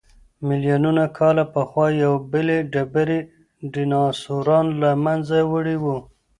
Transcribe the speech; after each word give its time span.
ملیونونه 0.47 1.03
کاله 1.17 1.43
پخوا 1.53 1.85
یوې 2.03 2.19
بلې 2.31 2.57
ډبرې 2.71 3.19
ډیناسوران 3.71 4.65
له 4.81 4.89
منځه 5.05 5.37
وړي 5.51 5.77
وو. 5.83 5.97